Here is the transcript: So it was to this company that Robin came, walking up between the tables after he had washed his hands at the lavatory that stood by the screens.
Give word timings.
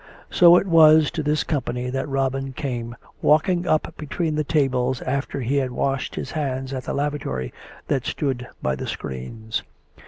So 0.31 0.55
it 0.57 0.65
was 0.65 1.11
to 1.11 1.21
this 1.21 1.43
company 1.43 1.91
that 1.91 2.09
Robin 2.09 2.53
came, 2.53 2.95
walking 3.21 3.67
up 3.67 3.93
between 3.97 4.33
the 4.33 4.43
tables 4.43 4.99
after 5.03 5.41
he 5.41 5.57
had 5.57 5.69
washed 5.69 6.15
his 6.15 6.31
hands 6.31 6.73
at 6.73 6.85
the 6.85 6.93
lavatory 6.95 7.53
that 7.87 8.07
stood 8.07 8.47
by 8.63 8.75
the 8.75 8.87
screens. 8.87 9.61